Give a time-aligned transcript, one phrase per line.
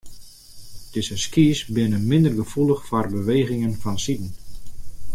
[0.93, 4.31] Dizze skys binne minder gefoelich foar bewegingen fansiden.